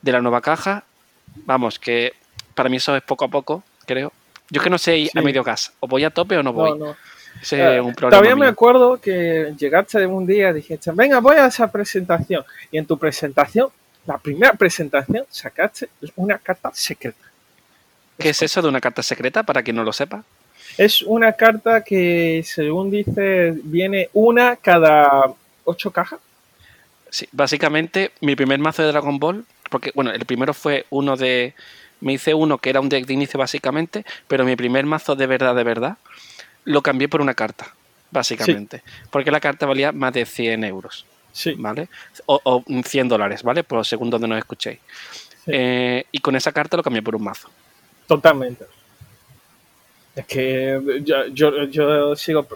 de 0.00 0.12
la 0.12 0.22
nueva 0.22 0.40
caja. 0.40 0.84
Vamos, 1.44 1.78
que 1.78 2.14
para 2.54 2.70
mí 2.70 2.78
eso 2.78 2.96
es 2.96 3.02
poco 3.02 3.26
a 3.26 3.28
poco, 3.28 3.62
creo. 3.84 4.12
Yo 4.48 4.60
es 4.60 4.64
que 4.64 4.70
no 4.70 4.78
sé 4.78 4.96
ir 4.96 5.10
a 5.14 5.20
medio 5.20 5.44
gas. 5.44 5.72
O 5.80 5.86
voy 5.86 6.04
a 6.04 6.10
tope 6.10 6.38
o 6.38 6.42
no 6.42 6.54
voy. 6.54 6.78
Ese 7.40 7.76
es 7.76 7.82
un 7.82 7.94
problema. 7.94 8.10
Todavía 8.10 8.36
me 8.36 8.46
acuerdo 8.46 9.00
que 9.00 9.54
llegaste 9.58 9.98
de 10.00 10.06
un 10.06 10.26
día 10.26 10.50
y 10.50 10.54
dijiste, 10.54 10.90
venga, 10.92 11.20
voy 11.20 11.36
a 11.36 11.46
esa 11.46 11.70
presentación. 11.70 12.44
Y 12.70 12.78
en 12.78 12.86
tu 12.86 12.98
presentación, 12.98 13.68
la 14.06 14.18
primera 14.18 14.52
presentación, 14.52 15.24
sacaste 15.30 15.88
una 16.16 16.38
carta 16.38 16.70
secreta. 16.74 17.24
¿Qué 18.18 18.30
es 18.30 18.42
eso 18.42 18.62
de 18.62 18.68
una 18.68 18.80
carta 18.80 19.02
secreta, 19.02 19.42
para 19.42 19.62
quien 19.62 19.76
no 19.76 19.84
lo 19.84 19.92
sepa? 19.92 20.24
Es 20.78 21.02
una 21.02 21.32
carta 21.32 21.82
que, 21.82 22.42
según 22.46 22.90
dice, 22.90 23.54
viene 23.64 24.08
una 24.12 24.56
cada 24.56 25.32
ocho 25.64 25.90
cajas. 25.90 26.20
Sí, 27.10 27.28
básicamente 27.32 28.12
mi 28.20 28.34
primer 28.36 28.58
mazo 28.58 28.82
de 28.82 28.88
Dragon 28.88 29.18
Ball, 29.18 29.44
porque 29.70 29.92
bueno, 29.94 30.12
el 30.12 30.24
primero 30.24 30.54
fue 30.54 30.86
uno 30.90 31.16
de, 31.16 31.54
me 32.00 32.14
hice 32.14 32.32
uno 32.32 32.58
que 32.58 32.70
era 32.70 32.80
un 32.80 32.88
deck 32.88 33.06
de 33.06 33.12
inicio 33.12 33.38
básicamente, 33.38 34.04
pero 34.28 34.44
mi 34.44 34.56
primer 34.56 34.86
mazo 34.86 35.14
de 35.14 35.26
verdad, 35.26 35.54
de 35.54 35.64
verdad, 35.64 35.96
lo 36.64 36.82
cambié 36.82 37.08
por 37.08 37.20
una 37.20 37.34
carta, 37.34 37.74
básicamente. 38.10 38.82
Porque 39.10 39.30
la 39.30 39.40
carta 39.40 39.66
valía 39.66 39.92
más 39.92 40.12
de 40.12 40.24
100 40.24 40.64
euros. 40.64 41.06
Sí. 41.32 41.54
¿Vale? 41.56 41.88
O, 42.26 42.62
100 42.84 43.08
dólares, 43.08 43.42
¿vale? 43.42 43.64
Por 43.64 43.84
según 43.86 44.10
donde 44.10 44.28
nos 44.28 44.38
escuchéis. 44.38 44.78
Eh, 45.46 46.04
y 46.12 46.18
con 46.18 46.36
esa 46.36 46.52
carta 46.52 46.76
lo 46.76 46.82
cambié 46.82 47.02
por 47.02 47.16
un 47.16 47.24
mazo. 47.24 47.48
Totalmente. 48.06 48.66
Es 50.14 50.26
que 50.26 51.02
yo, 51.02 52.16
sigo 52.16 52.46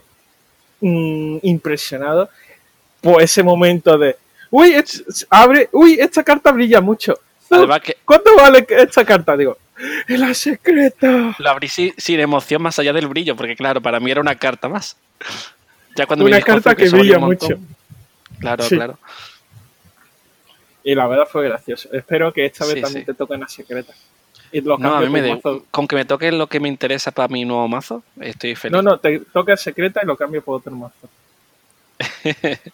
mm, 0.81 1.39
impresionado 1.43 2.29
por 3.01 3.23
ese 3.23 3.43
momento 3.43 3.97
de. 3.97 4.17
Uy, 4.51 4.75
abre, 5.31 5.69
uy, 5.73 5.95
esta 5.99 6.23
carta 6.23 6.53
brilla 6.53 6.81
mucho. 6.81 7.19
¿Cuánto 8.05 8.37
vale 8.37 8.67
esta 8.69 9.05
carta? 9.05 9.37
Digo, 9.37 9.57
¡Es 10.07 10.19
la 10.19 10.35
secreta! 10.35 11.35
Lo 11.39 11.51
abrí 11.51 11.69
sin, 11.69 12.21
emoción 12.21 12.63
más 12.63 12.79
allá 12.79 12.93
del 12.93 13.09
brillo, 13.09 13.37
porque 13.37 13.57
claro, 13.57 13.81
para 13.81 14.01
mí 14.01 14.11
era 14.11 14.21
una 14.21 14.35
carta 14.35 14.69
más. 14.69 14.97
Ya 15.97 16.07
cuando 16.07 16.25
una 16.25 16.41
carta 16.41 16.75
que, 16.75 16.89
brilla 16.89 17.19
mucho. 17.19 17.59
Claro, 18.39 18.65
claro. 18.69 18.99
Y 20.85 20.95
la 20.95 21.07
verdad 21.07 21.27
fue 21.31 21.49
gracioso. 21.49 21.89
Espero 21.93 22.33
que 22.33 22.47
esta 22.47 22.65
vez 22.65 22.81
también 22.81 23.05
te 23.05 23.15
toquen 23.15 23.41
la 23.41 23.49
secreta. 23.49 23.93
Y 24.53 24.61
no, 24.61 24.75
a 24.75 25.01
mí 25.01 25.09
me 25.09 25.41
con 25.71 25.89
que 25.89 25.97
me 25.97 26.05
toque 26.05 26.31
lo 26.31 26.47
que 26.47 26.61
me 26.61 26.69
interesa 26.69 27.11
para 27.11 27.29
mi 27.29 27.45
nuevo 27.45 27.67
mazo, 27.69 28.03
estoy 28.21 28.55
feliz. 28.55 28.73
No, 28.73 28.83
no, 28.83 28.99
te 28.99 29.19
toca 29.19 29.57
secreta 29.57 30.01
y 30.03 30.07
lo 30.07 30.17
cambio 30.17 30.43
por 30.43 30.59
otro 30.59 30.73
mazo. 30.73 31.09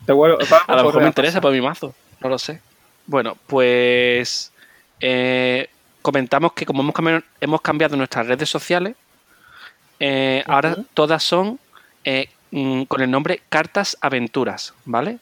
te 0.06 0.12
vuelvo, 0.12 0.38
a 0.66 0.76
lo 0.76 0.84
mejor 0.84 1.00
me 1.00 1.06
interesa 1.08 1.40
para 1.40 1.54
mi 1.54 1.60
mazo, 1.60 1.94
no 2.20 2.28
lo 2.28 2.38
sé. 2.38 2.60
Bueno, 3.06 3.36
pues 3.46 4.52
eh, 5.00 5.68
comentamos 6.02 6.52
que 6.52 6.66
como 6.66 6.82
hemos 6.82 6.94
cambiado, 6.94 7.22
hemos 7.40 7.60
cambiado 7.60 7.96
nuestras 7.96 8.26
redes 8.26 8.48
sociales, 8.48 8.94
eh, 10.00 10.42
ahora 10.46 10.76
todas 10.94 11.22
son 11.22 11.58
eh, 12.04 12.28
mm, 12.50 12.82
con 12.84 13.00
el 13.00 13.10
nombre 13.10 13.40
Cartas 13.48 13.96
Aventuras, 14.00 14.74
¿vale? 14.84 15.18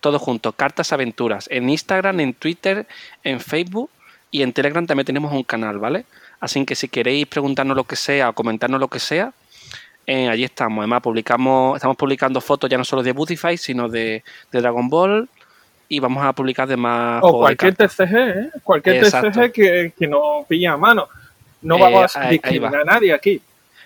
Todo 0.00 0.18
junto, 0.18 0.52
Cartas 0.52 0.92
Aventuras. 0.92 1.48
En 1.50 1.70
Instagram, 1.70 2.20
en 2.20 2.34
Twitter, 2.34 2.86
en 3.22 3.40
Facebook 3.40 3.90
y 4.30 4.42
en 4.42 4.52
Telegram 4.52 4.86
también 4.86 5.06
tenemos 5.06 5.32
un 5.32 5.42
canal, 5.42 5.78
¿vale? 5.78 6.04
Así 6.40 6.64
que 6.66 6.74
si 6.74 6.88
queréis 6.88 7.26
preguntarnos 7.26 7.76
lo 7.76 7.84
que 7.84 7.96
sea 7.96 8.28
o 8.28 8.32
comentarnos 8.34 8.78
lo 8.78 8.88
que 8.88 8.98
sea, 8.98 9.32
eh, 10.06 10.28
allí 10.28 10.44
estamos. 10.44 10.78
Además, 10.80 11.00
publicamos, 11.00 11.76
estamos 11.76 11.96
publicando 11.96 12.40
fotos 12.40 12.68
ya 12.68 12.76
no 12.76 12.84
solo 12.84 13.02
de 13.02 13.12
Bootify, 13.12 13.56
sino 13.56 13.88
de, 13.88 14.22
de 14.52 14.60
Dragon 14.60 14.88
Ball, 14.90 15.28
y 15.88 16.00
vamos 16.00 16.24
a 16.24 16.32
publicar 16.32 16.66
de 16.68 16.76
más. 16.76 17.20
O 17.22 17.38
cualquier 17.38 17.74
TCG, 17.74 18.14
¿eh? 18.14 18.50
Cualquier 18.62 19.04
TCG 19.04 19.52
que, 19.52 19.92
que 19.96 20.06
no 20.06 20.44
pilla 20.48 20.72
a 20.72 20.76
mano. 20.76 21.08
No 21.62 21.78
vamos 21.78 22.16
a 22.16 22.28
eh, 22.28 22.32
discriminar 22.32 22.82
a 22.82 22.84
nadie 22.84 23.12
aquí. 23.12 23.40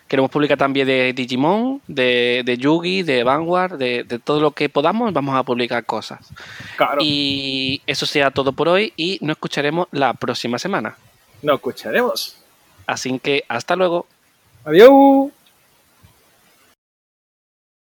Queremos 0.08 0.30
publicar 0.30 0.56
también 0.56 0.86
de 0.86 1.12
Digimon, 1.12 1.82
de, 1.86 2.42
de 2.44 2.56
Yugi, 2.56 3.02
de 3.02 3.22
Vanguard, 3.22 3.76
de, 3.76 4.04
todo 4.24 4.40
lo 4.40 4.52
que 4.52 4.70
podamos, 4.70 5.12
vamos 5.12 5.36
a 5.36 5.42
publicar 5.42 5.84
cosas. 5.84 6.20
Claro. 6.76 7.00
Y 7.02 7.82
eso 7.86 8.06
sea 8.06 8.30
todo 8.30 8.52
por 8.52 8.68
hoy 8.68 8.94
y 8.96 9.18
nos 9.20 9.36
escucharemos 9.36 9.86
la 9.92 10.14
próxima 10.14 10.58
semana. 10.58 10.96
Nos 11.42 11.56
escucharemos. 11.56 12.38
Así 12.86 13.18
que 13.18 13.44
hasta 13.48 13.76
luego. 13.76 14.06
Adiós. 14.64 15.30